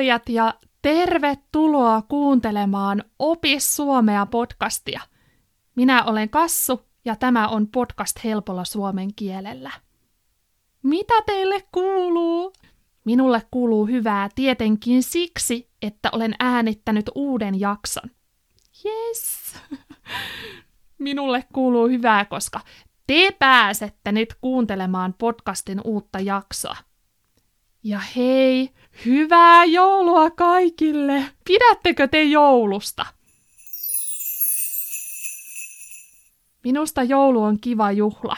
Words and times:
Kuulijat 0.00 0.28
ja 0.28 0.54
tervetuloa 0.82 2.02
kuuntelemaan 2.02 3.04
Opi 3.18 3.60
Suomea 3.60 4.26
podcastia. 4.26 5.00
Minä 5.76 6.04
olen 6.04 6.30
Kassu 6.30 6.80
ja 7.04 7.16
tämä 7.16 7.48
on 7.48 7.66
podcast 7.68 8.24
helpolla 8.24 8.64
suomen 8.64 9.14
kielellä. 9.14 9.70
Mitä 10.82 11.14
teille 11.26 11.62
kuuluu? 11.72 12.52
Minulle 13.04 13.42
kuuluu 13.50 13.86
hyvää 13.86 14.28
tietenkin 14.34 15.02
siksi, 15.02 15.70
että 15.82 16.08
olen 16.12 16.34
äänittänyt 16.38 17.10
uuden 17.14 17.60
jakson. 17.60 18.10
Yes! 18.84 19.54
Minulle 20.98 21.44
kuuluu 21.52 21.88
hyvää, 21.88 22.24
koska 22.24 22.60
te 23.06 23.36
pääsette 23.38 24.12
nyt 24.12 24.34
kuuntelemaan 24.40 25.14
podcastin 25.18 25.80
uutta 25.84 26.20
jaksoa. 26.20 26.76
Ja 27.82 28.00
hei, 28.16 28.70
hyvää 29.06 29.64
joulua 29.64 30.30
kaikille! 30.30 31.24
Pidättekö 31.44 32.08
te 32.08 32.22
joulusta? 32.22 33.06
Minusta 36.64 37.02
joulu 37.02 37.42
on 37.42 37.60
kiva 37.60 37.92
juhla. 37.92 38.36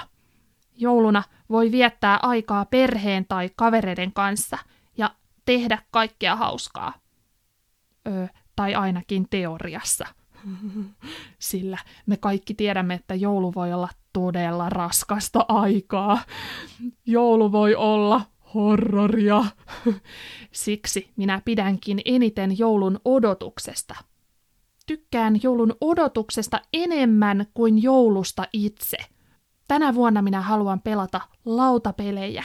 Jouluna 0.76 1.22
voi 1.50 1.72
viettää 1.72 2.18
aikaa 2.22 2.64
perheen 2.64 3.26
tai 3.26 3.50
kavereiden 3.56 4.12
kanssa 4.12 4.58
ja 4.96 5.14
tehdä 5.44 5.78
kaikkea 5.90 6.36
hauskaa. 6.36 6.92
Öö, 8.08 8.26
tai 8.56 8.74
ainakin 8.74 9.26
teoriassa. 9.30 10.06
Sillä 11.38 11.78
me 12.06 12.16
kaikki 12.16 12.54
tiedämme, 12.54 12.94
että 12.94 13.14
joulu 13.14 13.54
voi 13.54 13.72
olla 13.72 13.88
todella 14.12 14.70
raskasta 14.70 15.44
aikaa. 15.48 16.18
Joulu 17.06 17.52
voi 17.52 17.74
olla 17.74 18.31
horroria. 18.54 19.44
Siksi 20.52 21.12
minä 21.16 21.42
pidänkin 21.44 22.00
eniten 22.04 22.58
joulun 22.58 23.00
odotuksesta. 23.04 23.94
Tykkään 24.86 25.40
joulun 25.42 25.76
odotuksesta 25.80 26.60
enemmän 26.72 27.46
kuin 27.54 27.82
joulusta 27.82 28.44
itse. 28.52 28.96
Tänä 29.68 29.94
vuonna 29.94 30.22
minä 30.22 30.40
haluan 30.40 30.80
pelata 30.80 31.20
lautapelejä. 31.44 32.44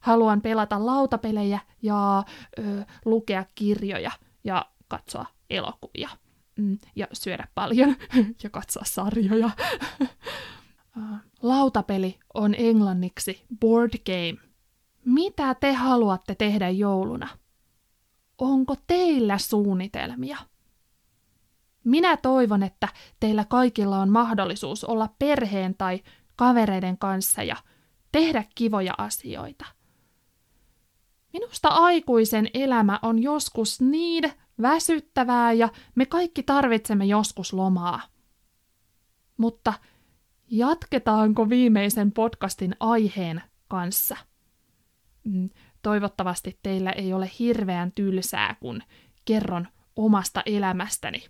Haluan 0.00 0.40
pelata 0.40 0.86
lautapelejä 0.86 1.60
ja 1.82 2.24
ö, 2.58 2.84
lukea 3.04 3.44
kirjoja 3.54 4.10
ja 4.44 4.66
katsoa 4.88 5.26
elokuvia. 5.50 6.08
Mm, 6.58 6.78
ja 6.96 7.06
syödä 7.12 7.48
paljon 7.54 7.96
ja 8.42 8.50
katsoa 8.50 8.82
sarjoja. 8.86 9.50
Lautapeli 11.42 12.18
on 12.34 12.54
englanniksi 12.58 13.44
board 13.60 13.90
game. 14.06 14.45
Mitä 15.06 15.54
te 15.54 15.72
haluatte 15.72 16.34
tehdä 16.34 16.68
jouluna? 16.68 17.28
Onko 18.38 18.74
teillä 18.86 19.38
suunnitelmia? 19.38 20.36
Minä 21.84 22.16
toivon, 22.16 22.62
että 22.62 22.88
teillä 23.20 23.44
kaikilla 23.44 23.98
on 23.98 24.08
mahdollisuus 24.08 24.84
olla 24.84 25.08
perheen 25.18 25.74
tai 25.74 26.02
kavereiden 26.36 26.98
kanssa 26.98 27.42
ja 27.42 27.56
tehdä 28.12 28.44
kivoja 28.54 28.94
asioita. 28.98 29.64
Minusta 31.32 31.68
aikuisen 31.68 32.50
elämä 32.54 32.98
on 33.02 33.22
joskus 33.22 33.80
niin 33.80 34.32
väsyttävää 34.62 35.52
ja 35.52 35.68
me 35.94 36.06
kaikki 36.06 36.42
tarvitsemme 36.42 37.04
joskus 37.04 37.52
lomaa. 37.52 38.00
Mutta 39.36 39.74
jatketaanko 40.50 41.48
viimeisen 41.48 42.12
podcastin 42.12 42.76
aiheen 42.80 43.42
kanssa? 43.68 44.16
Mm, 45.26 45.50
toivottavasti 45.82 46.58
teillä 46.62 46.90
ei 46.92 47.12
ole 47.12 47.30
hirveän 47.38 47.92
tylsää, 47.92 48.56
kun 48.60 48.82
kerron 49.24 49.68
omasta 49.96 50.42
elämästäni. 50.46 51.24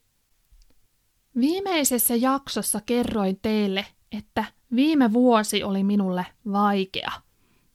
Viimeisessä 1.40 2.14
jaksossa 2.14 2.80
kerroin 2.86 3.38
teille, 3.42 3.86
että 4.12 4.44
viime 4.74 5.12
vuosi 5.12 5.62
oli 5.62 5.84
minulle 5.84 6.26
vaikea. 6.52 7.12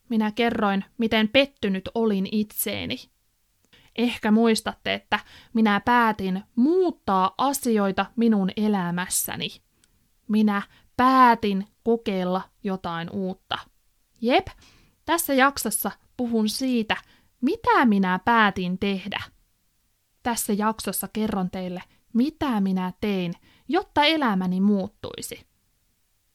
Minä 0.09 0.31
kerroin, 0.31 0.85
miten 0.97 1.27
pettynyt 1.27 1.89
olin 1.95 2.27
itseeni. 2.31 2.97
Ehkä 3.95 4.31
muistatte, 4.31 4.93
että 4.93 5.19
minä 5.53 5.79
päätin 5.79 6.43
muuttaa 6.55 7.33
asioita 7.37 8.05
minun 8.15 8.49
elämässäni. 8.57 9.49
Minä 10.27 10.61
päätin 10.97 11.67
kokeilla 11.83 12.41
jotain 12.63 13.09
uutta. 13.09 13.57
Jep, 14.21 14.47
tässä 15.11 15.33
jaksossa 15.33 15.91
puhun 16.17 16.49
siitä, 16.49 16.97
mitä 17.41 17.85
minä 17.85 18.19
päätin 18.25 18.79
tehdä. 18.79 19.23
Tässä 20.23 20.53
jaksossa 20.53 21.07
kerron 21.13 21.51
teille, 21.51 21.83
mitä 22.13 22.61
minä 22.61 22.94
tein, 23.01 23.33
jotta 23.67 24.03
elämäni 24.03 24.61
muuttuisi. 24.61 25.47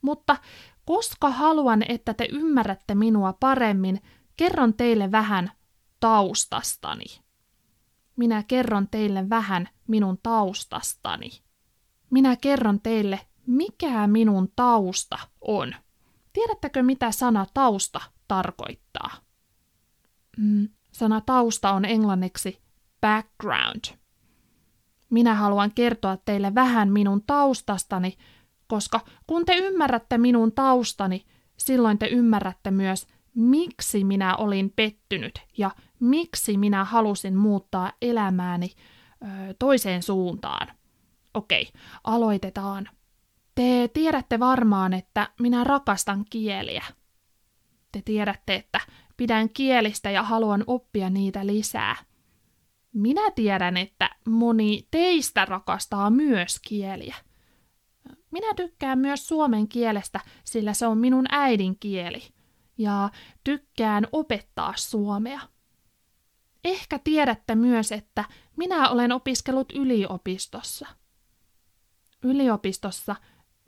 Mutta 0.02 0.36
koska 0.84 1.30
haluan, 1.30 1.84
että 1.88 2.14
te 2.14 2.28
ymmärrätte 2.32 2.94
minua 2.94 3.32
paremmin, 3.32 4.00
kerron 4.36 4.74
teille 4.74 5.12
vähän 5.12 5.52
taustastani. 6.00 7.06
Minä 8.16 8.42
kerron 8.42 8.88
teille 8.88 9.30
vähän 9.30 9.68
minun 9.86 10.18
taustastani. 10.22 11.30
Minä 12.10 12.36
kerron 12.36 12.80
teille, 12.80 13.20
mikä 13.46 14.06
minun 14.06 14.52
tausta 14.56 15.18
on. 15.40 15.74
Tiedättekö, 16.32 16.82
mitä 16.82 17.10
sana 17.12 17.46
tausta 17.54 18.15
tarkoittaa? 18.28 19.10
Mm, 20.36 20.68
sana 20.92 21.20
tausta 21.20 21.70
on 21.70 21.84
englanniksi 21.84 22.62
background. 23.00 23.84
Minä 25.10 25.34
haluan 25.34 25.72
kertoa 25.74 26.16
teille 26.16 26.54
vähän 26.54 26.92
minun 26.92 27.22
taustastani, 27.26 28.16
koska 28.66 29.00
kun 29.26 29.44
te 29.44 29.56
ymmärrätte 29.56 30.18
minun 30.18 30.52
taustani, 30.52 31.24
silloin 31.56 31.98
te 31.98 32.06
ymmärrätte 32.06 32.70
myös, 32.70 33.06
miksi 33.34 34.04
minä 34.04 34.36
olin 34.36 34.72
pettynyt 34.76 35.40
ja 35.58 35.70
miksi 36.00 36.56
minä 36.56 36.84
halusin 36.84 37.36
muuttaa 37.36 37.92
elämääni 38.02 38.70
ö, 39.22 39.54
toiseen 39.58 40.02
suuntaan. 40.02 40.68
Okei, 41.34 41.68
aloitetaan. 42.04 42.88
Te 43.54 43.90
tiedätte 43.92 44.38
varmaan, 44.38 44.92
että 44.92 45.28
minä 45.40 45.64
rakastan 45.64 46.24
kieliä. 46.30 46.84
Te 47.96 48.02
tiedätte, 48.04 48.54
että 48.54 48.80
pidän 49.16 49.48
kielistä 49.48 50.10
ja 50.10 50.22
haluan 50.22 50.64
oppia 50.66 51.10
niitä 51.10 51.46
lisää. 51.46 51.96
Minä 52.92 53.30
tiedän, 53.30 53.76
että 53.76 54.10
moni 54.26 54.88
teistä 54.90 55.44
rakastaa 55.44 56.10
myös 56.10 56.58
kieliä. 56.68 57.16
Minä 58.30 58.54
tykkään 58.54 58.98
myös 58.98 59.28
suomen 59.28 59.68
kielestä, 59.68 60.20
sillä 60.44 60.74
se 60.74 60.86
on 60.86 60.98
minun 60.98 61.26
äidinkieli. 61.30 62.22
Ja 62.78 63.10
tykkään 63.44 64.06
opettaa 64.12 64.72
suomea. 64.76 65.40
Ehkä 66.64 66.98
tiedätte 66.98 67.54
myös, 67.54 67.92
että 67.92 68.24
minä 68.56 68.88
olen 68.88 69.12
opiskellut 69.12 69.72
yliopistossa. 69.72 70.86
Yliopistossa 72.22 73.16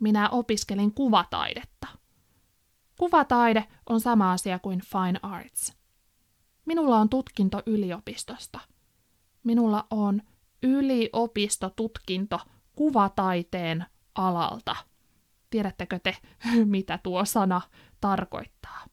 minä 0.01 0.29
opiskelin 0.29 0.95
kuvataidetta. 0.95 1.78
Kuvataide 2.99 3.65
on 3.89 4.01
sama 4.01 4.33
asia 4.33 4.59
kuin 4.59 4.81
fine 4.81 5.21
arts. 5.23 5.73
Minulla 6.67 6.99
on 6.99 7.09
tutkinto 7.09 7.63
yliopistosta. 7.67 8.61
Minulla 9.45 9.87
on 9.91 10.23
yliopistotutkinto 10.63 12.41
kuvataiteen 12.77 13.87
alalta. 14.15 14.77
Tiedättekö 15.51 15.99
te, 15.99 16.17
mitä 16.65 16.99
tuo 17.03 17.25
sana 17.25 17.61
tarkoittaa? 18.01 18.85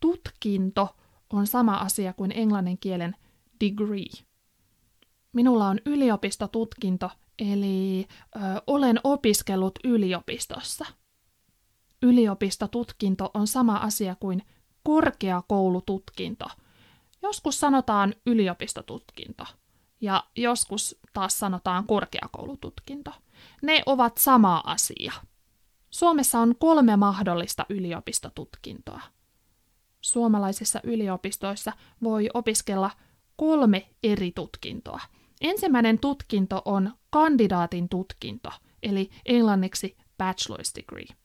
Tutkinto 0.00 0.96
on 1.30 1.46
sama 1.46 1.76
asia 1.76 2.12
kuin 2.12 2.32
englannin 2.34 2.78
kielen 2.78 3.16
degree. 3.60 4.24
Minulla 5.32 5.68
on 5.68 5.78
yliopistotutkinto, 5.86 7.10
eli 7.38 8.06
ö, 8.36 8.38
olen 8.66 9.00
opiskellut 9.04 9.78
yliopistossa. 9.84 10.86
Yliopistotutkinto 12.04 13.30
on 13.34 13.46
sama 13.46 13.76
asia 13.76 14.16
kuin 14.20 14.42
korkeakoulututkinto. 14.82 16.44
Joskus 17.22 17.60
sanotaan 17.60 18.14
yliopistotutkinto 18.26 19.44
ja 20.00 20.24
joskus 20.36 20.98
taas 21.12 21.38
sanotaan 21.38 21.86
korkeakoulututkinto. 21.86 23.10
Ne 23.62 23.82
ovat 23.86 24.18
sama 24.18 24.62
asia. 24.66 25.12
Suomessa 25.90 26.40
on 26.40 26.54
kolme 26.58 26.96
mahdollista 26.96 27.66
yliopistotutkintoa. 27.68 29.00
Suomalaisissa 30.00 30.80
yliopistoissa 30.82 31.72
voi 32.02 32.28
opiskella 32.34 32.90
kolme 33.36 33.90
eri 34.02 34.32
tutkintoa. 34.34 35.00
Ensimmäinen 35.40 35.98
tutkinto 35.98 36.62
on 36.64 36.92
kandidaatin 37.10 37.88
tutkinto, 37.88 38.50
eli 38.82 39.10
englanniksi 39.26 39.96
bachelor's 40.22 40.74
degree. 40.76 41.23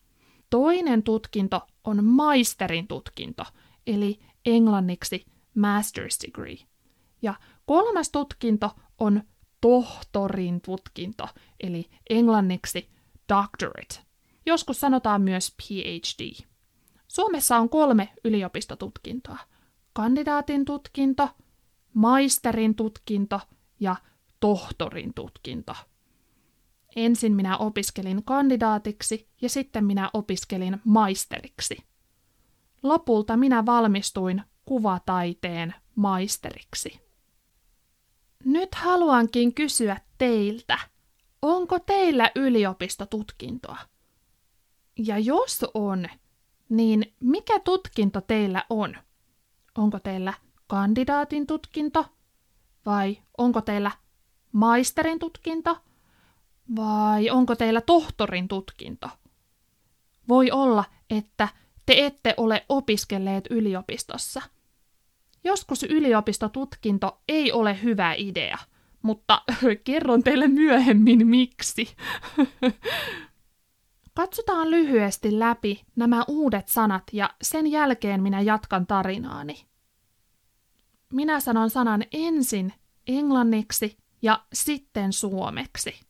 Toinen 0.49 1.03
tutkinto 1.03 1.67
on 1.83 2.05
maisterin 2.05 2.87
tutkinto, 2.87 3.43
eli 3.87 4.19
englanniksi 4.45 5.25
master's 5.57 6.27
degree. 6.27 6.57
Ja 7.21 7.33
kolmas 7.65 8.09
tutkinto 8.09 8.71
on 8.97 9.23
tohtorin 9.61 10.61
tutkinto, 10.61 11.27
eli 11.59 11.89
englanniksi 12.09 12.89
doctorate. 13.29 13.95
Joskus 14.45 14.79
sanotaan 14.79 15.21
myös 15.21 15.55
PhD. 15.57 16.45
Suomessa 17.07 17.57
on 17.57 17.69
kolme 17.69 18.13
yliopistotutkintoa. 18.23 19.37
Kandidaatin 19.93 20.65
tutkinto, 20.65 21.29
maisterin 21.93 22.75
tutkinto 22.75 23.41
ja 23.79 23.95
tohtorin 24.39 25.13
tutkinto. 25.13 25.75
Ensin 26.95 27.35
minä 27.35 27.57
opiskelin 27.57 28.23
kandidaatiksi 28.23 29.29
ja 29.41 29.49
sitten 29.49 29.85
minä 29.85 30.09
opiskelin 30.13 30.81
maisteriksi. 30.83 31.77
Lopulta 32.83 33.37
minä 33.37 33.65
valmistuin 33.65 34.43
kuvataiteen 34.65 35.75
maisteriksi. 35.95 36.99
Nyt 38.45 38.75
haluankin 38.75 39.53
kysyä 39.53 39.97
teiltä, 40.17 40.79
onko 41.41 41.79
teillä 41.79 42.31
yliopistotutkintoa? 42.35 43.77
Ja 44.97 45.17
jos 45.19 45.65
on, 45.73 46.07
niin 46.69 47.13
mikä 47.19 47.59
tutkinto 47.59 48.21
teillä 48.21 48.65
on? 48.69 48.95
Onko 49.77 49.99
teillä 49.99 50.33
kandidaatin 50.67 51.47
tutkinto 51.47 52.05
vai 52.85 53.17
onko 53.37 53.61
teillä 53.61 53.91
maisterin 54.51 55.19
tutkinto 55.19 55.77
vai 56.75 57.29
onko 57.29 57.55
teillä 57.55 57.81
tohtorin 57.81 58.47
tutkinto? 58.47 59.09
Voi 60.27 60.51
olla, 60.51 60.85
että 61.09 61.47
te 61.85 62.05
ette 62.05 62.33
ole 62.37 62.65
opiskelleet 62.69 63.47
yliopistossa. 63.49 64.41
Joskus 65.43 65.83
yliopistotutkinto 65.83 67.21
ei 67.27 67.51
ole 67.51 67.81
hyvä 67.83 68.13
idea, 68.17 68.57
mutta 69.01 69.41
kerron 69.83 70.23
teille 70.23 70.47
myöhemmin 70.47 71.27
miksi. 71.27 71.95
Katsotaan 74.15 74.71
lyhyesti 74.71 75.39
läpi 75.39 75.83
nämä 75.95 76.23
uudet 76.27 76.67
sanat 76.67 77.03
ja 77.13 77.29
sen 77.41 77.67
jälkeen 77.67 78.23
minä 78.23 78.41
jatkan 78.41 78.87
tarinaani. 78.87 79.65
Minä 81.13 81.39
sanon 81.39 81.69
sanan 81.69 82.03
ensin 82.11 82.73
englanniksi 83.07 83.97
ja 84.21 84.45
sitten 84.53 85.13
suomeksi. 85.13 86.08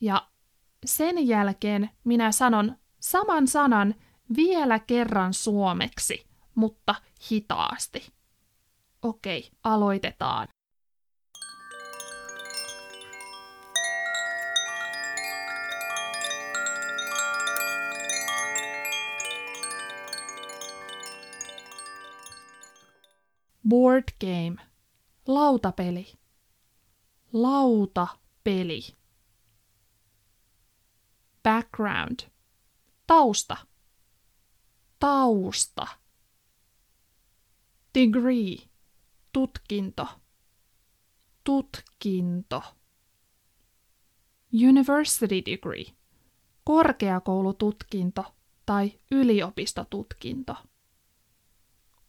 Ja 0.00 0.28
sen 0.84 1.26
jälkeen 1.28 1.90
minä 2.04 2.32
sanon 2.32 2.76
saman 3.00 3.48
sanan 3.48 3.94
vielä 4.36 4.78
kerran 4.78 5.34
suomeksi, 5.34 6.26
mutta 6.54 6.94
hitaasti. 7.30 8.12
Okei, 9.02 9.50
aloitetaan. 9.64 10.48
Board 23.68 24.04
game. 24.20 24.56
Lautapeli. 25.26 26.12
Lautapeli. 27.32 28.97
Background. 31.78 32.20
Tausta. 33.06 33.56
Tausta. 34.98 35.86
Degree. 37.94 38.56
Tutkinto. 39.32 40.08
Tutkinto. 41.44 42.62
University 44.52 45.42
degree. 45.44 45.84
Korkeakoulututkinto 46.64 48.24
tai 48.66 49.00
yliopistotutkinto 49.10 50.56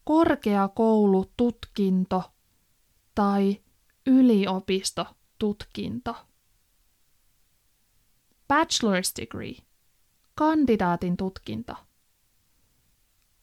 korkeakoulututkinto 0.03 2.23
tai 3.15 3.61
yliopistotutkinto. 4.07 6.28
Bachelor's 8.49 9.13
degree, 9.15 9.57
kandidaatin 10.35 11.17
tutkinto. 11.17 11.75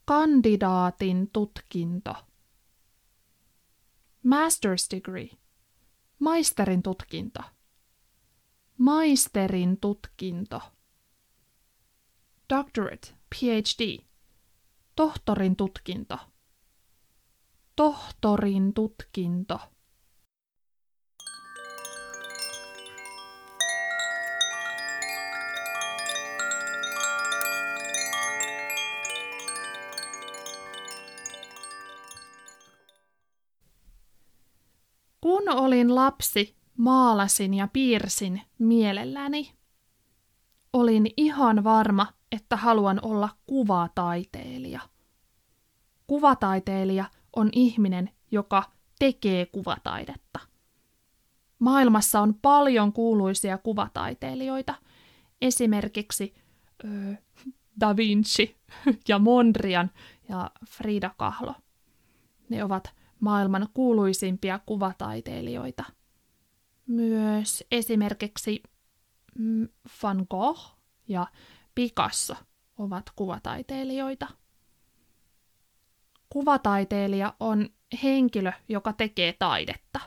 Kandidaatin 0.04 1.30
tutkinto. 1.32 2.14
Master's 4.22 4.90
degree, 4.90 5.30
maisterin 6.18 6.82
tutkinto. 6.82 7.40
Maisterin 8.78 9.80
tutkinto. 9.80 10.60
Doctorate, 12.48 13.08
PhD, 13.34 14.04
tohtorin 14.96 15.56
tutkinto 15.56 16.18
tohtorin 17.76 18.74
tutkinto. 18.74 19.60
Kun 35.46 35.56
olin 35.56 35.94
lapsi, 35.94 36.56
maalasin 36.76 37.54
ja 37.54 37.68
piirsin 37.72 38.42
mielelläni. 38.58 39.52
Olin 40.72 41.06
ihan 41.16 41.64
varma, 41.64 42.06
että 42.32 42.56
haluan 42.56 43.00
olla 43.02 43.28
kuvataiteilija. 43.46 44.80
Kuvataiteilija 46.06 47.04
on 47.36 47.48
ihminen, 47.52 48.10
joka 48.30 48.62
tekee 48.98 49.46
kuvataidetta. 49.46 50.38
Maailmassa 51.58 52.20
on 52.20 52.34
paljon 52.34 52.92
kuuluisia 52.92 53.58
kuvataiteilijoita, 53.58 54.74
esimerkiksi 55.40 56.34
ö, 56.84 57.16
Da 57.80 57.96
Vinci 57.96 58.56
ja 59.08 59.18
Mondrian 59.18 59.90
ja 60.28 60.50
Frida 60.68 61.10
Kahlo. 61.16 61.54
Ne 62.48 62.64
ovat 62.64 62.94
maailman 63.26 63.68
kuuluisimpia 63.74 64.60
kuvataiteilijoita. 64.66 65.84
Myös 66.86 67.64
esimerkiksi 67.70 68.62
mm, 69.38 69.68
Van 70.02 70.26
Gogh 70.30 70.60
ja 71.08 71.26
Picasso 71.74 72.34
ovat 72.78 73.04
kuvataiteilijoita. 73.16 74.26
Kuvataiteilija 76.30 77.34
on 77.40 77.68
henkilö, 78.02 78.52
joka 78.68 78.92
tekee 78.92 79.32
taidetta. 79.32 80.00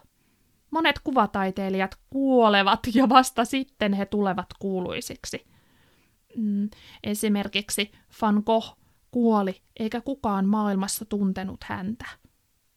Monet 0.72 1.00
kuvataiteilijat 1.04 2.00
kuolevat 2.10 2.80
ja 2.94 3.10
vasta 3.10 3.46
sitten 3.46 3.94
he 3.94 4.06
tulevat 4.06 4.48
kuuluisiksi. 4.60 5.48
Mm, 6.38 6.70
esimerkiksi 7.04 7.92
Van 8.22 8.44
Gogh 8.46 8.78
kuoli 9.12 9.62
eikä 9.80 10.02
kukaan 10.02 10.46
maailmassa 10.46 11.06
tuntenut 11.06 11.64
häntä. 11.64 12.06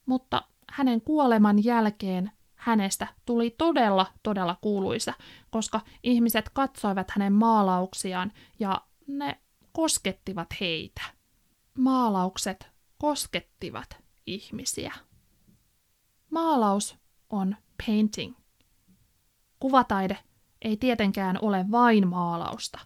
Mutta 0.07 0.43
hänen 0.71 1.01
kuoleman 1.01 1.65
jälkeen 1.65 2.31
hänestä 2.55 3.07
tuli 3.27 3.55
todella, 3.59 4.07
todella 4.23 4.57
kuuluisa, 4.61 5.15
koska 5.51 5.81
ihmiset 6.03 6.49
katsoivat 6.49 7.11
hänen 7.11 7.33
maalauksiaan 7.33 8.33
ja 8.61 8.81
ne 9.07 9.41
koskettivat 9.73 10.49
heitä. 10.61 11.03
Maalaukset 11.79 12.71
koskettivat 12.99 13.97
ihmisiä. 14.27 14.93
Maalaus 16.31 16.97
on 17.31 17.57
painting. 17.87 18.35
Kuvataide 19.61 20.19
ei 20.63 20.77
tietenkään 20.77 21.39
ole 21.43 21.65
vain 21.71 22.09
maalausta. 22.09 22.79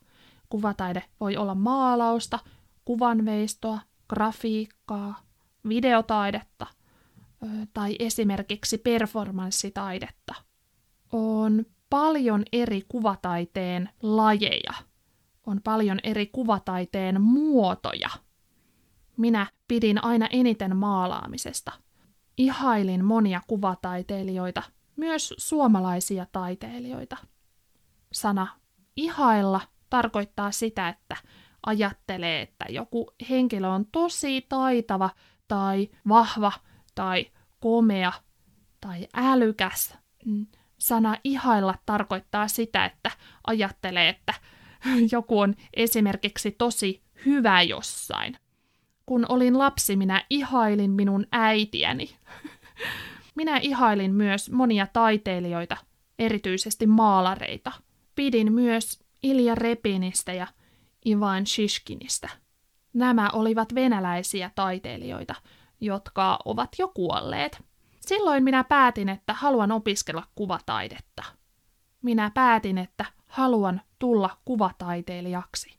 Kuvataide 0.48 1.02
voi 1.20 1.36
olla 1.36 1.54
maalausta, 1.54 2.38
kuvanveistoa, 2.84 3.78
grafiikkaa, 4.08 5.20
videotaidetta 5.68 6.66
tai 7.72 7.96
esimerkiksi 7.98 8.78
performanssitaidetta. 8.78 10.34
On 11.12 11.66
paljon 11.90 12.42
eri 12.52 12.82
kuvataiteen 12.88 13.88
lajeja. 14.02 14.72
On 15.46 15.60
paljon 15.64 15.98
eri 16.02 16.26
kuvataiteen 16.26 17.20
muotoja– 17.20 18.08
minä 19.16 19.46
pidin 19.68 20.04
aina 20.04 20.28
eniten 20.30 20.76
maalaamisesta. 20.76 21.72
Ihailin 22.38 23.04
monia 23.04 23.40
kuvataiteilijoita, 23.46 24.62
myös 24.96 25.34
suomalaisia 25.38 26.26
taiteilijoita. 26.32 27.16
Sana 28.12 28.46
ihailla 28.96 29.60
tarkoittaa 29.90 30.50
sitä, 30.50 30.88
että 30.88 31.16
ajattelee, 31.66 32.42
että 32.42 32.64
joku 32.68 33.10
henkilö 33.30 33.68
on 33.68 33.86
tosi 33.92 34.46
taitava 34.48 35.10
tai 35.48 35.88
vahva 36.08 36.52
tai 36.94 37.26
komea 37.66 38.12
tai 38.80 39.08
älykäs. 39.14 39.98
Mm, 40.24 40.46
sana 40.78 41.16
ihailla 41.24 41.74
tarkoittaa 41.86 42.48
sitä, 42.48 42.84
että 42.84 43.10
ajattelee, 43.46 44.08
että 44.08 44.34
joku 45.12 45.40
on 45.40 45.54
esimerkiksi 45.74 46.50
tosi 46.50 47.02
hyvä 47.26 47.62
jossain. 47.62 48.36
Kun 49.06 49.26
olin 49.28 49.58
lapsi, 49.58 49.96
minä 49.96 50.24
ihailin 50.30 50.90
minun 50.90 51.26
äitiäni. 51.32 52.16
Minä 53.34 53.56
ihailin 53.56 54.14
myös 54.14 54.50
monia 54.50 54.86
taiteilijoita, 54.92 55.76
erityisesti 56.18 56.86
maalareita. 56.86 57.72
Pidin 58.14 58.52
myös 58.52 59.04
Ilja 59.22 59.54
Repinistä 59.54 60.32
ja 60.32 60.46
Ivan 61.06 61.46
Shishkinistä. 61.46 62.28
Nämä 62.92 63.30
olivat 63.32 63.74
venäläisiä 63.74 64.50
taiteilijoita, 64.54 65.34
jotka 65.80 66.38
ovat 66.44 66.70
jo 66.78 66.88
kuolleet. 66.88 67.62
Silloin 68.00 68.44
minä 68.44 68.64
päätin, 68.64 69.08
että 69.08 69.34
haluan 69.34 69.72
opiskella 69.72 70.26
kuvataidetta. 70.34 71.24
Minä 72.02 72.30
päätin, 72.34 72.78
että 72.78 73.04
haluan 73.26 73.80
tulla 73.98 74.38
kuvataiteilijaksi. 74.44 75.78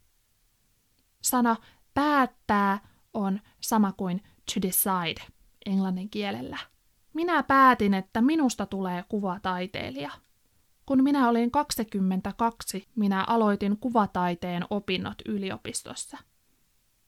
Sana 1.22 1.56
päättää 1.94 2.80
on 3.14 3.40
sama 3.60 3.92
kuin 3.92 4.24
to 4.54 4.62
decide 4.62 5.22
englannin 5.66 6.10
kielellä. 6.10 6.58
Minä 7.14 7.44
päätin, 7.44 7.94
että 7.94 8.22
minusta 8.22 8.66
tulee 8.66 9.04
kuvataiteilija. 9.10 10.12
Kun 10.86 11.04
minä 11.04 11.30
olin 11.30 11.52
22, 11.52 12.88
minä 12.96 13.24
aloitin 13.24 13.78
kuvataiteen 13.78 14.66
opinnot 14.70 15.16
yliopistossa. 15.26 16.18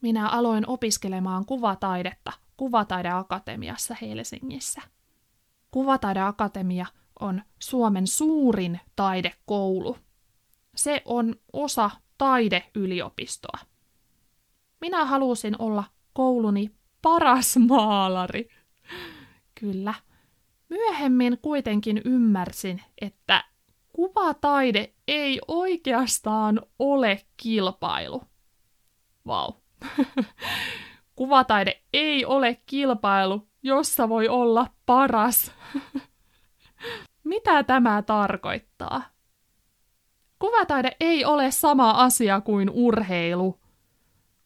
Minä 0.01 0.29
aloin 0.29 0.67
opiskelemaan 0.67 1.45
kuvataidetta 1.45 2.31
Kuvataideakatemiassa 2.59 3.95
Helsingissä. 4.01 4.81
Kuvataideakatemia 5.71 6.85
on 7.19 7.41
Suomen 7.59 8.07
suurin 8.07 8.79
taidekoulu. 8.95 9.97
Se 10.75 11.01
on 11.05 11.35
osa 11.53 11.89
taideyliopistoa. 12.17 13.59
Minä 14.81 15.05
halusin 15.05 15.55
olla 15.59 15.83
kouluni 16.13 16.71
paras 17.01 17.57
maalari. 17.67 18.47
Kyllä. 19.59 19.93
Myöhemmin 20.69 21.37
kuitenkin 21.41 22.01
ymmärsin, 22.05 22.81
että 23.01 23.43
kuvataide 23.93 24.93
ei 25.07 25.41
oikeastaan 25.47 26.61
ole 26.79 27.25
kilpailu. 27.37 28.23
Vau. 29.27 29.51
Wow. 29.51 29.95
Kuvataide 31.19 31.81
ei 31.93 32.25
ole 32.25 32.57
kilpailu, 32.65 33.47
jossa 33.63 34.09
voi 34.09 34.27
olla 34.27 34.67
paras. 34.85 35.51
Mitä 37.23 37.63
tämä 37.63 38.01
tarkoittaa? 38.01 39.01
Kuvataide 40.39 40.91
ei 40.99 41.25
ole 41.25 41.51
sama 41.51 41.91
asia 41.91 42.41
kuin 42.41 42.69
urheilu. 42.69 43.59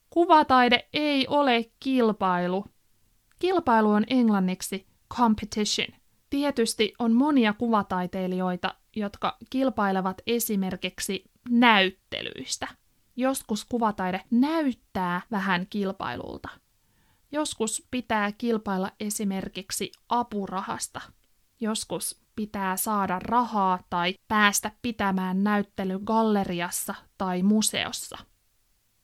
Kuvataide 0.10 0.88
ei 0.94 1.27
ole 1.27 1.72
kilpailu. 1.80 2.65
Kilpailu 3.39 3.92
on 3.92 4.03
englanniksi 4.08 4.88
competition. 5.18 6.00
Tietysti 6.30 6.94
on 7.00 7.13
monia 7.13 7.53
kuvataiteilijoita, 7.53 8.75
jotka 8.96 9.38
kilpailevat 9.50 10.22
esimerkiksi 10.27 11.24
näyttelyistä. 11.50 12.68
Joskus 13.15 13.65
kuvataide 13.65 14.22
näyttää 14.32 15.22
vähän 15.32 15.68
kilpailulta. 15.70 16.62
Joskus 17.34 17.88
pitää 17.92 18.32
kilpailla 18.32 18.92
esimerkiksi 19.00 19.92
apurahasta. 20.10 21.02
Joskus 21.60 22.22
pitää 22.36 22.78
saada 22.78 23.20
rahaa 23.20 23.80
tai 23.90 24.16
päästä 24.28 24.72
pitämään 24.82 25.44
näyttely 25.44 26.00
galleriassa 26.00 26.96
tai 27.18 27.44
museossa. 27.44 28.18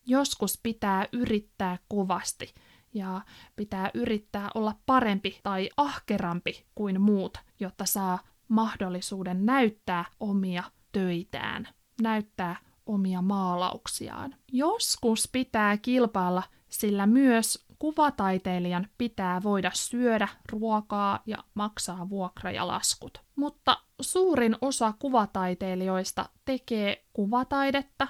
Joskus 0.05 0.59
pitää 0.63 1.07
yrittää 1.11 1.77
kovasti 1.87 2.53
ja 2.93 3.21
pitää 3.55 3.91
yrittää 3.93 4.49
olla 4.55 4.75
parempi 4.85 5.39
tai 5.43 5.69
ahkerampi 5.77 6.65
kuin 6.75 7.01
muut, 7.01 7.37
jotta 7.59 7.85
saa 7.85 8.19
mahdollisuuden 8.47 9.45
näyttää 9.45 10.05
omia 10.19 10.63
töitään, 10.91 11.67
näyttää 12.01 12.55
omia 12.85 13.21
maalauksiaan. 13.21 14.35
Joskus 14.51 15.29
pitää 15.31 15.77
kilpailla, 15.77 16.43
sillä 16.69 17.05
myös 17.05 17.68
kuvataiteilijan 17.79 18.87
pitää 18.97 19.43
voida 19.43 19.71
syödä 19.73 20.27
ruokaa 20.51 21.19
ja 21.25 21.37
maksaa 21.53 22.09
vuokra 22.09 22.51
ja 22.51 22.67
laskut. 22.67 23.21
Mutta 23.35 23.77
suurin 24.01 24.55
osa 24.61 24.93
kuvataiteilijoista 24.99 26.29
tekee 26.45 27.05
kuvataidetta, 27.13 28.07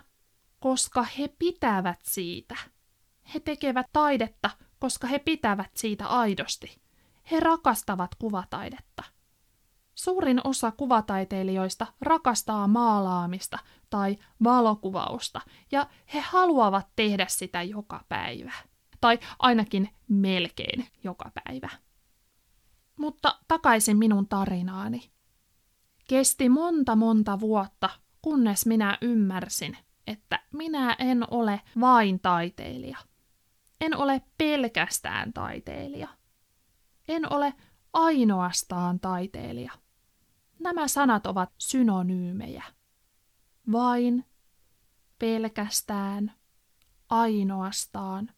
koska 0.59 1.03
he 1.03 1.27
pitävät 1.27 1.99
siitä. 2.03 2.55
He 3.33 3.39
tekevät 3.39 3.88
taidetta, 3.93 4.49
koska 4.79 5.07
he 5.07 5.19
pitävät 5.19 5.71
siitä 5.73 6.07
aidosti. 6.07 6.81
He 7.31 7.39
rakastavat 7.39 8.15
kuvataidetta. 8.15 9.03
Suurin 9.95 10.41
osa 10.43 10.71
kuvataiteilijoista 10.71 11.88
rakastaa 12.01 12.67
maalaamista 12.67 13.59
tai 13.89 14.17
valokuvausta, 14.43 15.41
ja 15.71 15.88
he 16.13 16.19
haluavat 16.19 16.88
tehdä 16.95 17.25
sitä 17.29 17.63
joka 17.63 18.03
päivä 18.09 18.53
tai 19.01 19.19
ainakin 19.39 19.89
melkein 20.07 20.87
joka 21.03 21.31
päivä. 21.45 21.69
Mutta 22.97 23.39
takaisin 23.47 23.97
minun 23.97 24.27
tarinaani. 24.27 25.11
Kesti 26.07 26.49
monta 26.49 26.95
monta 26.95 27.39
vuotta, 27.39 27.89
kunnes 28.21 28.65
minä 28.65 28.97
ymmärsin, 29.01 29.77
että 30.07 30.39
minä 30.51 30.95
en 30.99 31.25
ole 31.31 31.61
vain 31.79 32.19
taiteilija. 32.19 32.97
En 33.81 33.97
ole 33.97 34.21
pelkästään 34.37 35.33
taiteilija. 35.33 36.07
En 37.07 37.33
ole 37.33 37.53
ainoastaan 37.93 38.99
taiteilija. 38.99 39.71
Nämä 40.59 40.87
sanat 40.87 41.25
ovat 41.25 41.49
synonyymejä. 41.57 42.63
Vain, 43.71 44.25
pelkästään, 45.19 46.31
ainoastaan, 47.09 48.31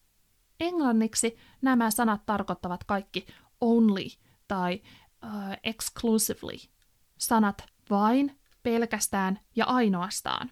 Englanniksi 0.62 1.36
nämä 1.62 1.90
sanat 1.90 2.26
tarkoittavat 2.26 2.84
kaikki 2.84 3.26
only 3.60 4.04
tai 4.48 4.82
uh, 5.24 5.30
exclusively. 5.64 6.58
Sanat 7.18 7.64
vain, 7.90 8.38
pelkästään 8.62 9.40
ja 9.56 9.64
ainoastaan 9.64 10.50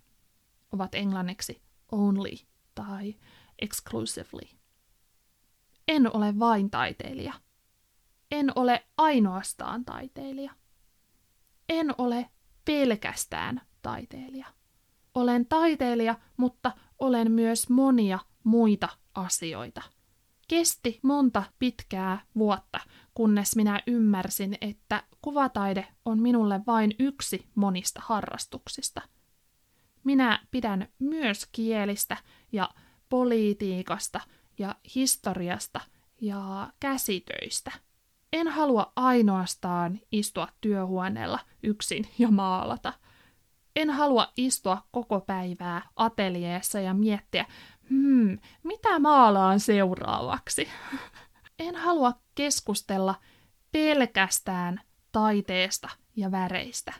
ovat 0.73 0.95
englanniksi 0.95 1.63
only 1.93 2.37
tai 2.75 3.15
exclusively. 3.59 4.49
En 5.89 6.17
ole 6.17 6.39
vain 6.39 6.71
taiteilija. 6.71 7.33
En 8.31 8.53
ole 8.55 8.87
ainoastaan 8.97 9.85
taiteilija. 9.85 10.53
En 11.69 11.95
ole 11.99 12.31
pelkästään 12.65 13.61
taiteilija. 13.83 14.47
Olen 15.15 15.47
taiteilija, 15.47 16.15
mutta 16.37 16.73
olen 16.99 17.33
myös 17.33 17.69
monia 17.69 18.19
muita 18.45 18.89
asioita– 19.15 19.83
Kesti 20.51 21.01
monta 21.03 21.43
pitkää 21.59 22.21
vuotta, 22.39 22.81
kunnes 23.15 23.57
minä 23.57 23.83
ymmärsin, 23.87 24.59
että 24.61 25.03
kuvataide 25.23 25.87
on 26.05 26.19
minulle 26.19 26.61
vain 26.67 26.95
yksi 26.99 27.47
monista 27.55 28.01
harrastuksista. 28.05 29.03
Minä 30.05 30.47
pidän 30.51 30.89
myös 30.99 31.49
kielistä 31.53 32.17
ja 32.53 32.71
politiikasta 33.09 34.21
ja 34.59 34.75
historiasta 34.95 35.81
ja 36.21 36.73
käsitöistä. 36.81 37.73
En 38.33 38.49
halua 38.49 38.93
ainoastaan 38.97 40.01
istua 40.13 40.49
työhuoneella 40.61 41.39
yksin 41.63 42.09
ja 42.19 42.31
maalata. 42.31 42.93
En 43.77 43.91
halua 43.91 44.33
istua 44.37 44.83
koko 44.91 45.21
päivää 45.21 45.89
ateljeessa 45.97 46.81
ja 46.81 46.95
miettiä, 46.95 47.47
hmm, 47.91 48.39
mitä 48.63 48.99
maalaan 48.99 49.61
seuraavaksi? 49.61 50.69
En 51.59 51.77
halua 51.77 52.13
keskustella 52.35 53.15
pelkästään 53.73 54.81
taiteesta 55.13 55.89
ja 56.17 56.31
väreistä. 56.31 56.93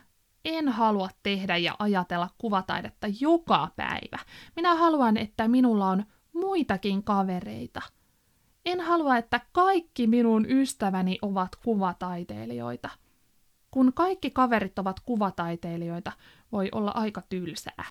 En 0.45 0.67
halua 0.69 1.09
tehdä 1.23 1.57
ja 1.57 1.75
ajatella 1.79 2.29
kuvataidetta 2.37 3.07
joka 3.19 3.71
päivä. 3.75 4.19
Minä 4.55 4.75
haluan, 4.75 5.17
että 5.17 5.47
minulla 5.47 5.87
on 5.87 6.03
muitakin 6.33 7.03
kavereita. 7.03 7.81
En 8.65 8.79
halua, 8.79 9.17
että 9.17 9.41
kaikki 9.51 10.07
minun 10.07 10.45
ystäväni 10.49 11.17
ovat 11.21 11.55
kuvataiteilijoita. 11.55 12.89
Kun 13.71 13.93
kaikki 13.93 14.31
kaverit 14.31 14.79
ovat 14.79 14.99
kuvataiteilijoita, 14.99 16.11
voi 16.51 16.69
olla 16.71 16.91
aika 16.91 17.21
tylsää. 17.29 17.85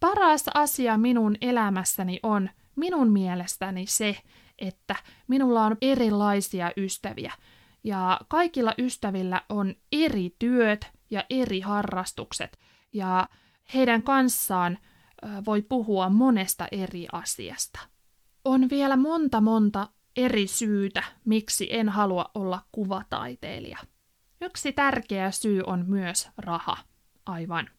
Paras 0.00 0.44
asia 0.54 0.98
minun 0.98 1.36
elämässäni 1.40 2.20
on 2.22 2.50
minun 2.76 3.12
mielestäni 3.12 3.86
se, 3.86 4.16
että 4.58 4.96
minulla 5.28 5.64
on 5.64 5.76
erilaisia 5.82 6.72
ystäviä, 6.76 7.32
ja 7.84 8.20
kaikilla 8.28 8.74
ystävillä 8.78 9.42
on 9.48 9.74
eri 9.92 10.34
työt 10.38 10.86
ja 11.10 11.24
eri 11.30 11.60
harrastukset, 11.60 12.58
ja 12.92 13.28
heidän 13.74 14.02
kanssaan 14.02 14.78
voi 15.46 15.62
puhua 15.62 16.08
monesta 16.08 16.68
eri 16.72 17.06
asiasta. 17.12 17.80
On 18.44 18.70
vielä 18.70 18.96
monta 18.96 19.40
monta 19.40 19.88
eri 20.16 20.46
syytä, 20.46 21.02
miksi 21.24 21.68
en 21.70 21.88
halua 21.88 22.30
olla 22.34 22.62
kuvataiteilija. 22.72 23.78
Yksi 24.40 24.72
tärkeä 24.72 25.30
syy 25.30 25.62
on 25.66 25.84
myös 25.86 26.28
raha. 26.38 26.76
Aivan. 27.26 27.70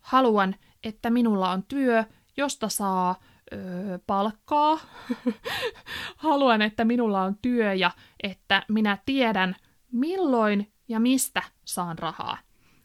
Haluan, 0.00 0.54
että 0.84 1.10
minulla 1.10 1.50
on 1.50 1.62
työ, 1.62 2.04
josta 2.36 2.68
saa 2.68 3.20
öö, 3.52 3.98
palkkaa. 4.06 4.78
Haluan, 6.16 6.62
että 6.62 6.84
minulla 6.84 7.22
on 7.22 7.36
työ 7.42 7.74
ja 7.74 7.90
että 8.22 8.62
minä 8.68 8.98
tiedän, 9.06 9.56
milloin 9.92 10.72
ja 10.88 11.00
mistä 11.00 11.42
saan 11.64 11.98
rahaa. 11.98 12.38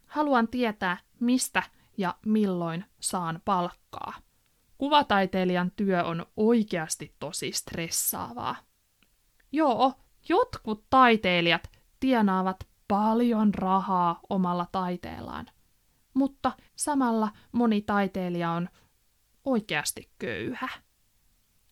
Haluan 0.05 0.47
tietää, 0.47 0.97
mistä 1.19 1.63
ja 1.97 2.15
milloin 2.25 2.85
saan 2.99 3.41
palkkaa. 3.45 4.13
Kuvataiteilijan 4.77 5.71
työ 5.75 6.03
on 6.03 6.25
oikeasti 6.37 7.15
tosi 7.19 7.51
stressaavaa. 7.51 8.55
Joo, 9.51 9.93
jotkut 10.29 10.85
taiteilijat 10.89 11.69
tienaavat 11.99 12.67
paljon 12.87 13.53
rahaa 13.53 14.19
omalla 14.29 14.67
taiteellaan, 14.71 15.45
mutta 16.15 16.51
samalla 16.75 17.31
moni 17.51 17.81
taiteilija 17.81 18.51
on 18.51 18.69
oikeasti 19.43 20.11
köyhä. 20.19 20.69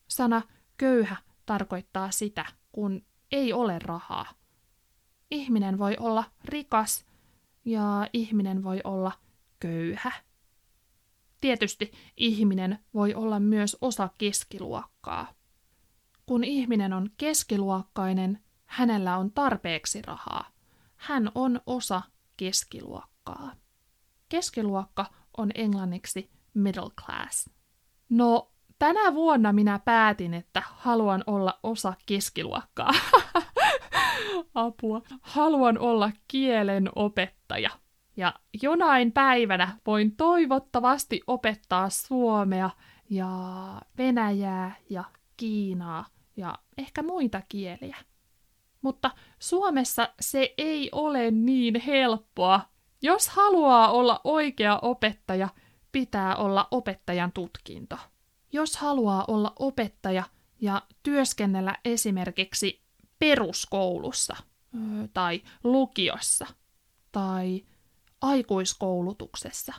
Sana 0.08 0.42
köyhä 0.78 1.16
tarkoittaa 1.46 2.12
sitä, 2.12 2.46
kun 2.72 3.06
ei 3.32 3.54
ole 3.54 3.80
rahaa. 3.80 4.34
Ihminen 5.32 5.78
voi 5.78 5.98
olla 6.00 6.24
rikas 6.46 7.06
ja 7.66 8.10
ihminen 8.14 8.64
voi 8.64 8.82
olla 8.84 9.12
köyhä. 9.60 10.12
Tietysti 11.42 11.92
ihminen 12.18 12.80
voi 12.94 13.14
olla 13.14 13.40
myös 13.40 13.78
osa 13.82 14.10
keskiluokkaa. 14.18 15.34
Kun 16.26 16.44
ihminen 16.44 16.94
on 16.94 17.10
keskiluokkainen, 17.18 18.44
hänellä 18.66 19.18
on 19.18 19.32
tarpeeksi 19.32 20.02
rahaa. 20.02 20.52
Hän 20.96 21.32
on 21.36 21.62
osa 21.66 22.02
keskiluokkaa. 22.38 23.62
Keskiluokka 24.34 25.06
on 25.38 25.52
englanniksi 25.56 26.30
middle 26.54 26.90
class. 27.06 27.50
No, 28.10 28.52
tänä 28.80 29.13
vuonna 29.13 29.54
minä 29.54 29.80
päätin, 29.80 30.34
että 30.34 30.63
haluan 30.66 31.24
olla 31.28 31.60
osa 31.63 31.94
keskiluokkaa. 32.06 32.92
Apua. 34.56 35.02
Haluan 35.22 35.80
olla 35.80 36.12
kielen 36.28 36.90
opettaja. 36.96 37.70
Ja 38.18 38.34
jonain 38.62 39.12
päivänä 39.12 39.78
voin 39.86 40.16
toivottavasti 40.16 41.22
opettaa 41.28 41.90
suomea 41.90 42.70
ja 43.10 43.28
venäjää 43.98 44.75
ja 44.90 45.04
kiinaa 45.38 46.06
ja 46.38 46.60
ehkä 46.78 47.04
muita 47.04 47.42
kieliä. 47.50 47.98
Mutta 48.82 49.12
Suomessa 49.40 50.13
se 50.20 50.54
ei 50.58 50.90
ole 50.92 51.32
niin 51.32 51.82
helppoa. 51.82 52.73
Jos 53.03 53.29
haluaa 53.29 53.92
olla 53.92 54.22
oikea 54.24 54.79
opettaja, 54.81 55.50
pitää 55.92 56.35
olla 56.35 56.68
opettajan 56.72 57.31
tutkinto. 57.31 57.98
Jos 58.51 58.77
haluaa 58.77 59.25
olla 59.27 59.53
opettaja 59.59 60.24
ja 60.61 60.81
työskennellä 61.03 61.77
esimerkiksi 61.85 62.81
peruskoulussa 63.20 64.35
tai 65.13 65.42
lukiossa 65.63 66.48
tai 67.11 67.66
aikuiskoulutuksessa 68.22 69.74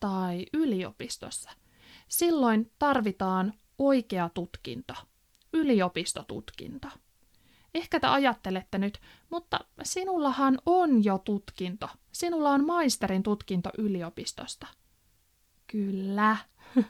tai 0.00 0.46
yliopistossa, 0.52 1.50
silloin 2.08 2.72
tarvitaan 2.78 3.54
oikea 3.78 4.28
tutkinto, 4.28 4.94
yliopistotutkinto. 5.52 6.88
Ehkä 7.74 8.00
te 8.00 8.06
ajattelette 8.06 8.78
nyt, 8.78 9.00
mutta 9.30 9.60
sinullahan 9.82 10.58
on 10.66 11.04
jo 11.04 11.18
tutkinto. 11.18 11.88
Sinulla 12.16 12.50
on 12.50 12.66
maisterin 12.66 13.22
tutkinto 13.22 13.70
yliopistosta. 13.78 14.66
Kyllä, 15.66 16.36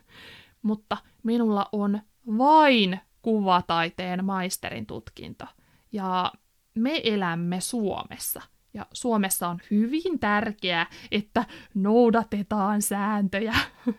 mutta 0.63 0.97
minulla 1.23 1.69
on 1.73 2.01
vain 2.39 3.01
kuvataiteen 3.23 4.25
maisterin 4.25 4.87
tutkinto. 4.87 5.45
Ja 5.93 6.33
me 6.75 7.01
elämme 7.05 7.61
Suomessa. 7.61 8.43
Ja 8.75 8.87
Suomessa 8.93 9.49
on 9.49 9.59
hyvin 9.71 10.19
tärkeää, 10.19 10.87
että 11.11 11.45
noudatetaan 11.75 12.83
sääntöjä. 12.83 13.55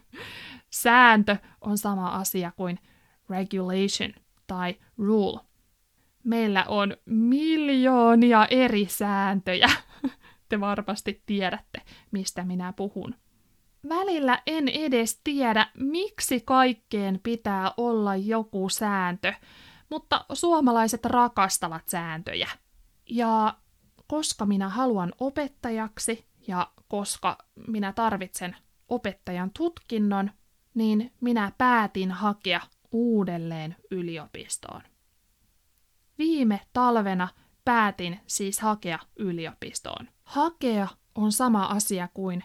Sääntö 0.70 1.38
on 1.62 1.78
sama 1.78 2.08
asia 2.08 2.52
kuin 2.52 2.80
regulation 3.30 4.14
tai 4.48 4.76
rule. 4.98 5.40
Meillä 6.24 6.66
on 6.68 6.98
miljoonia 7.06 8.46
eri 8.46 8.86
sääntöjä. 8.90 9.70
Te 10.50 10.60
varmasti 10.60 11.24
tiedätte, 11.26 11.82
mistä 12.12 12.44
minä 12.44 12.74
puhun. 12.74 13.16
Välillä 13.90 14.42
en 14.48 14.68
edes 14.68 15.22
tiedä, 15.24 15.68
miksi 15.78 16.42
kaikkeen 16.46 17.20
pitää 17.24 17.72
olla 17.78 18.16
joku 18.16 18.70
sääntö, 18.70 19.34
mutta 19.90 20.26
suomalaiset 20.34 21.06
rakastavat 21.06 21.90
sääntöjä. 21.90 22.50
Ja 23.10 23.58
koska 24.08 24.46
minä 24.46 24.70
haluan 24.70 25.14
opettajaksi 25.20 26.26
ja 26.48 26.72
koska 26.88 27.38
minä 27.68 27.94
tarvitsen 27.94 28.56
opettajan 28.90 29.52
tutkinnon, 29.58 30.32
niin 30.74 31.14
minä 31.22 31.52
päätin 31.58 32.12
hakea 32.12 32.62
uudelleen 32.92 33.76
yliopistoon. 33.92 34.82
Viime 36.18 36.62
talvena 36.74 37.28
päätin 37.68 38.20
siis 38.28 38.60
hakea 38.60 39.00
yliopistoon. 39.16 40.08
Hakea 40.24 40.88
on 41.16 41.32
sama 41.32 41.66
asia 41.66 42.08
kuin 42.14 42.44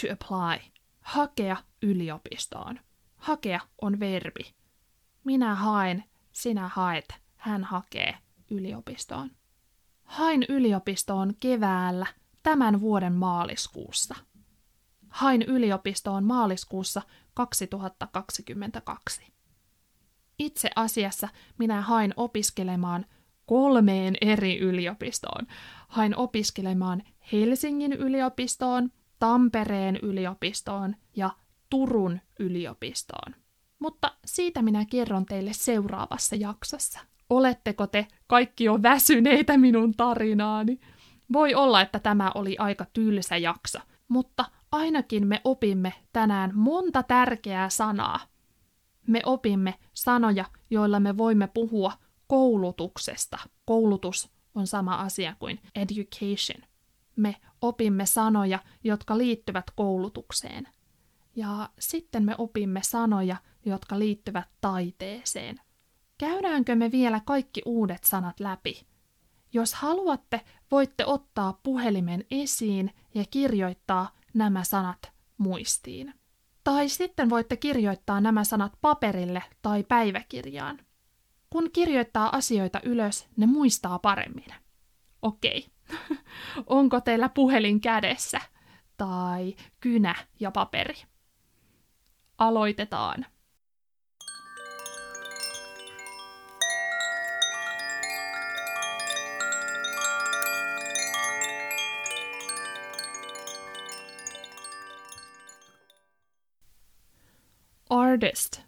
to 0.00 0.12
apply. 0.12 0.70
Hakea 1.00 1.56
yliopistoon. 1.82 2.80
Hakea 3.16 3.60
on 3.82 4.00
verbi. 4.00 4.54
Minä 5.24 5.54
haen, 5.54 6.04
sinä 6.32 6.68
haet, 6.68 7.14
hän 7.36 7.64
hakee 7.64 8.18
yliopistoon. 8.50 9.30
Hain 10.04 10.44
yliopistoon 10.48 11.34
keväällä 11.40 12.06
tämän 12.42 12.80
vuoden 12.80 13.12
maaliskuussa. 13.12 14.14
Hain 15.08 15.42
yliopistoon 15.42 16.24
maaliskuussa 16.24 17.02
2022. 17.34 19.32
Itse 20.38 20.70
asiassa 20.76 21.28
minä 21.58 21.80
hain 21.82 22.14
opiskelemaan 22.16 23.06
kolmeen 23.48 24.14
eri 24.20 24.58
yliopistoon. 24.58 25.46
Hain 25.88 26.16
opiskelemaan 26.16 27.02
Helsingin 27.32 27.92
yliopistoon, 27.92 28.90
Tampereen 29.18 29.98
yliopistoon 30.02 30.96
ja 31.16 31.30
Turun 31.70 32.20
yliopistoon. 32.38 33.34
Mutta 33.78 34.14
siitä 34.24 34.62
minä 34.62 34.84
kerron 34.90 35.26
teille 35.26 35.52
seuraavassa 35.52 36.36
jaksossa. 36.36 37.00
Oletteko 37.30 37.86
te 37.86 38.06
kaikki 38.26 38.64
jo 38.64 38.82
väsyneitä 38.82 39.58
minun 39.58 39.94
tarinaani? 39.94 40.80
Voi 41.32 41.54
olla, 41.54 41.80
että 41.80 41.98
tämä 41.98 42.32
oli 42.34 42.56
aika 42.58 42.86
tylsä 42.92 43.36
jakso, 43.36 43.78
mutta 44.08 44.44
ainakin 44.72 45.26
me 45.26 45.40
opimme 45.44 45.92
tänään 46.12 46.50
monta 46.54 47.02
tärkeää 47.02 47.68
sanaa. 47.68 48.20
Me 49.06 49.20
opimme 49.24 49.74
sanoja, 49.94 50.44
joilla 50.70 51.00
me 51.00 51.16
voimme 51.16 51.48
puhua 51.54 51.92
koulutuksesta. 52.28 53.38
Koulutus 53.64 54.30
on 54.54 54.66
sama 54.66 54.94
asia 54.94 55.36
kuin 55.38 55.60
education. 55.74 56.68
Me 57.16 57.36
opimme 57.60 58.06
sanoja, 58.06 58.58
jotka 58.84 59.18
liittyvät 59.18 59.70
koulutukseen. 59.70 60.68
Ja 61.36 61.68
sitten 61.78 62.24
me 62.24 62.34
opimme 62.38 62.80
sanoja, 62.82 63.36
jotka 63.64 63.98
liittyvät 63.98 64.48
taiteeseen. 64.60 65.60
Käydäänkö 66.18 66.74
me 66.74 66.90
vielä 66.90 67.20
kaikki 67.24 67.62
uudet 67.66 68.04
sanat 68.04 68.40
läpi? 68.40 68.86
Jos 69.52 69.74
haluatte, 69.74 70.40
voitte 70.70 71.06
ottaa 71.06 71.60
puhelimen 71.62 72.24
esiin 72.30 72.94
ja 73.14 73.24
kirjoittaa 73.30 74.10
nämä 74.34 74.64
sanat 74.64 75.12
muistiin. 75.38 76.14
Tai 76.64 76.88
sitten 76.88 77.30
voitte 77.30 77.56
kirjoittaa 77.56 78.20
nämä 78.20 78.44
sanat 78.44 78.72
paperille 78.80 79.42
tai 79.62 79.82
päiväkirjaan. 79.82 80.87
Kun 81.50 81.70
kirjoittaa 81.72 82.36
asioita 82.36 82.80
ylös, 82.84 83.28
ne 83.36 83.46
muistaa 83.46 83.98
paremmin. 83.98 84.54
Okei, 85.22 85.66
onko 86.66 87.00
teillä 87.00 87.28
puhelin 87.28 87.80
kädessä? 87.80 88.40
Tai 88.96 89.54
kynä 89.80 90.14
ja 90.40 90.50
paperi? 90.50 90.94
Aloitetaan. 92.38 93.26
Artist, 107.90 108.60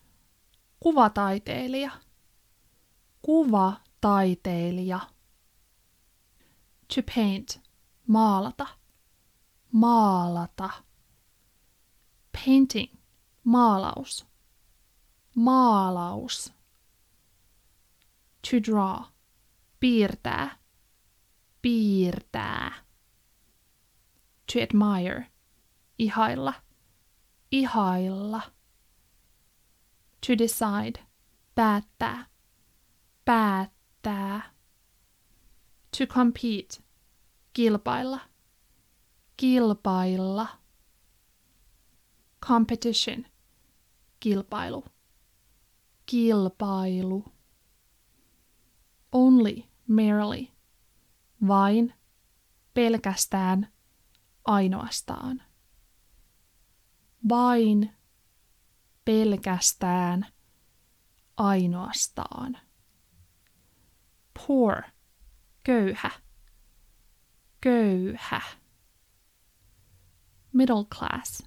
kuvataiteilija. 0.81 1.91
Kuvataiteilija. 3.23 5.01
To 6.95 7.03
paint. 7.15 7.61
Maalata. 8.07 8.67
Maalata. 9.73 10.71
Painting. 12.33 12.99
Maalaus. 13.45 14.27
Maalaus. 15.35 16.53
To 18.51 18.57
draw. 18.65 19.05
Piirtää. 19.81 20.59
Piirtää. 21.63 22.73
To 24.53 24.59
admire. 24.63 25.27
Ihailla. 25.99 26.55
Ihailla. 27.51 28.43
To 30.27 30.39
decide. 30.39 31.07
Päättää. 31.55 32.30
Päättää. 33.31 34.51
To 35.99 36.07
compete. 36.07 36.83
Kilpailla. 37.53 38.21
Kilpailla. 39.37 40.49
Competition. 42.47 43.27
Kilpailu. 44.21 44.85
Kilpailu. 46.07 47.25
Only, 49.13 49.63
merely. 49.89 50.47
Vain, 51.49 51.95
pelkästään, 52.75 53.73
ainoastaan. 54.45 55.43
Vain, 57.29 57.97
pelkästään, 59.05 60.27
ainoastaan. 61.37 62.70
Poor, 64.47 64.83
köyhä, 65.63 66.11
köyhä. 67.61 68.43
Middle 70.53 70.85
class, 70.85 71.43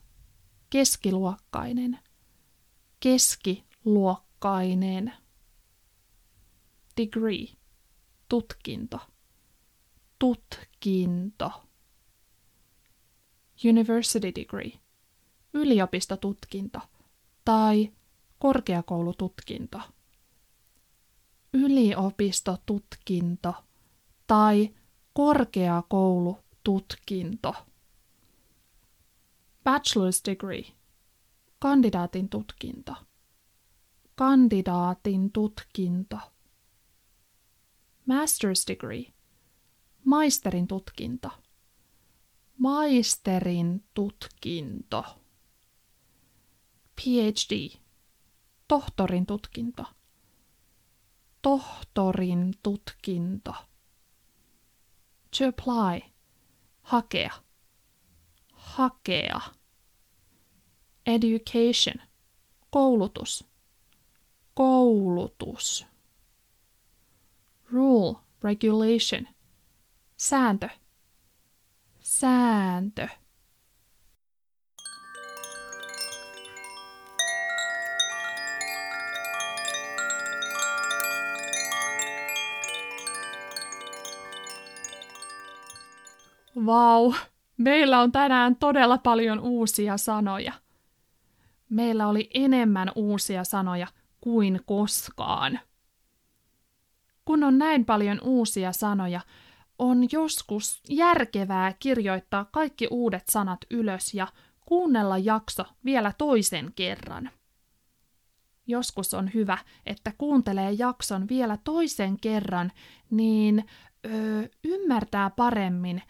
keskiluokkainen, 0.70 2.00
keskiluokkainen. 3.00 5.14
Degree, 6.98 7.48
tutkinto, 8.30 9.00
tutkinto. 10.20 11.52
University 13.66 14.32
degree, 14.36 14.72
yliopistotutkinto 15.54 16.80
tai 17.46 17.94
korkeakoulututkinto. 18.40 19.82
Yliopistotutkinto 21.54 23.56
tai 24.28 24.76
korkeakoulututkinto. 25.14 27.56
Bachelor's 29.64 30.22
degree, 30.26 30.64
kandidaatin 31.60 32.30
tutkinto. 32.30 32.96
Kandidaatin 34.16 35.32
tutkinto. 35.32 36.18
Master's 38.06 38.68
degree, 38.68 39.14
maisterin 40.06 40.68
tutkinto. 40.68 41.30
Maisterin 42.58 43.84
tutkinto. 43.94 45.06
PhD, 46.96 47.78
tohtorin 48.68 49.26
tutkinto. 49.26 49.86
Tohtorin 51.44 52.54
tutkinto. 52.64 53.54
To 55.38 55.48
apply, 55.48 56.14
hakea. 56.82 57.34
Hakea. 58.54 59.42
Education, 61.06 62.08
koulutus. 62.70 63.46
Koulutus. 64.54 65.86
Rule, 67.72 68.16
regulation. 68.44 69.28
Sääntö. 70.18 70.70
Sääntö. 72.00 73.08
Vau, 86.66 87.14
meillä 87.58 88.00
on 88.00 88.12
tänään 88.12 88.56
todella 88.56 88.98
paljon 88.98 89.40
uusia 89.40 89.98
sanoja. 89.98 90.54
Meillä 91.70 92.08
oli 92.08 92.30
enemmän 92.34 92.92
uusia 92.96 93.44
sanoja 93.44 93.88
kuin 94.22 94.60
koskaan. 94.66 95.60
Kun 97.26 97.44
on 97.44 97.58
näin 97.58 97.86
paljon 97.86 98.20
uusia 98.24 98.72
sanoja, 98.72 99.22
on 99.80 100.08
joskus 100.12 100.84
järkevää 100.90 101.74
kirjoittaa 101.80 102.46
kaikki 102.46 102.88
uudet 102.92 103.28
sanat 103.28 103.60
ylös 103.70 104.14
ja 104.14 104.28
kuunnella 104.66 105.18
jakso 105.18 105.64
vielä 105.86 106.14
toisen 106.18 106.72
kerran. 106.76 107.30
Joskus 108.68 109.14
on 109.14 109.32
hyvä, 109.34 109.58
että 109.86 110.14
kuuntelee 110.18 110.72
jakson 110.72 111.30
vielä 111.30 111.58
toisen 111.64 112.20
kerran, 112.20 112.72
niin 113.10 113.66
öö, 114.06 114.48
ymmärtää 114.64 115.30
paremmin, 115.30 116.02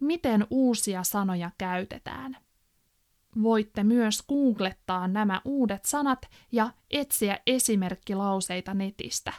miten 0.00 0.46
uusia 0.50 1.02
sanoja 1.02 1.50
käytetään. 1.58 2.36
Voitte 3.42 3.84
myös 3.84 4.22
googlettaa 4.28 5.08
nämä 5.08 5.40
uudet 5.44 5.84
sanat 5.84 6.18
ja 6.52 6.70
etsiä 6.90 7.38
esimerkkilauseita 7.46 8.74
netistä. 8.74 9.32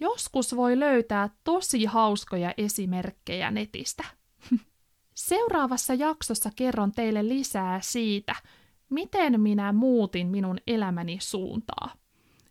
Joskus 0.00 0.56
voi 0.56 0.80
löytää 0.80 1.30
tosi 1.44 1.84
hauskoja 1.84 2.54
esimerkkejä 2.56 3.50
netistä. 3.50 4.04
Seuraavassa 5.14 5.94
jaksossa 5.94 6.50
kerron 6.56 6.92
teille 6.92 7.28
lisää 7.28 7.80
siitä, 7.82 8.34
miten 8.90 9.40
minä 9.40 9.72
muutin 9.72 10.26
minun 10.26 10.58
elämäni 10.66 11.18
suuntaa. 11.20 11.94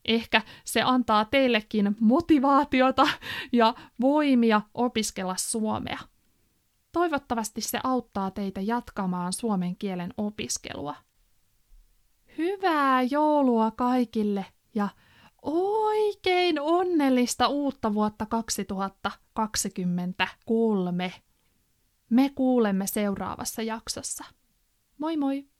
Ehkä 0.05 0.41
se 0.63 0.81
antaa 0.81 1.25
teillekin 1.25 1.95
motivaatiota 1.99 3.07
ja 3.51 3.73
voimia 4.01 4.61
opiskella 4.73 5.35
suomea. 5.37 5.99
Toivottavasti 6.91 7.61
se 7.61 7.79
auttaa 7.83 8.31
teitä 8.31 8.61
jatkamaan 8.61 9.33
suomen 9.33 9.75
kielen 9.75 10.13
opiskelua. 10.17 10.95
Hyvää 12.37 13.01
joulua 13.01 13.71
kaikille 13.71 14.45
ja 14.75 14.89
oikein 15.41 16.59
onnellista 16.59 17.47
uutta 17.47 17.93
vuotta 17.93 18.25
2023. 18.25 21.13
Me 22.09 22.31
kuulemme 22.35 22.87
seuraavassa 22.87 23.61
jaksossa. 23.61 24.25
Moi 24.97 25.17
moi! 25.17 25.56